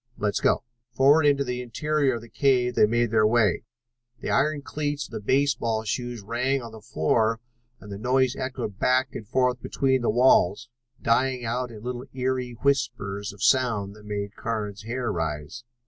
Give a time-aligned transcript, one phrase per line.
[0.17, 3.65] Let's go." Forward into the interior of the cave they made their way.
[4.19, 7.39] The iron cleats of the baseball shoes rang on the floor
[7.79, 10.69] and the noise echoed back and forth between the walls,
[10.99, 15.63] dying out in little eerie whispers of sound that made Carnes' hair rise.